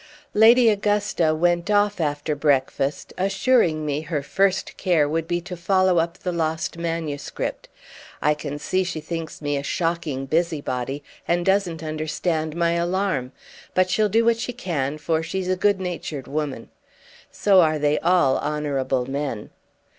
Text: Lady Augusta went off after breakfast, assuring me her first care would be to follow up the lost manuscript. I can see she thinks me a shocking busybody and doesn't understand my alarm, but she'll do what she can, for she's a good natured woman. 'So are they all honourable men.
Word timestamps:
Lady 0.33 0.67
Augusta 0.67 1.35
went 1.35 1.69
off 1.69 2.01
after 2.01 2.33
breakfast, 2.35 3.13
assuring 3.19 3.85
me 3.85 4.01
her 4.01 4.23
first 4.23 4.75
care 4.75 5.07
would 5.07 5.27
be 5.27 5.39
to 5.39 5.55
follow 5.55 5.99
up 5.99 6.17
the 6.17 6.31
lost 6.31 6.75
manuscript. 6.75 7.69
I 8.19 8.33
can 8.33 8.57
see 8.57 8.83
she 8.83 8.99
thinks 8.99 9.43
me 9.43 9.57
a 9.57 9.61
shocking 9.61 10.25
busybody 10.25 11.03
and 11.27 11.45
doesn't 11.45 11.83
understand 11.83 12.55
my 12.55 12.71
alarm, 12.71 13.31
but 13.75 13.91
she'll 13.91 14.09
do 14.09 14.25
what 14.25 14.39
she 14.39 14.53
can, 14.53 14.97
for 14.97 15.21
she's 15.21 15.47
a 15.49 15.55
good 15.55 15.79
natured 15.79 16.27
woman. 16.27 16.69
'So 17.31 17.61
are 17.61 17.77
they 17.77 17.99
all 17.99 18.39
honourable 18.39 19.05
men. 19.05 19.51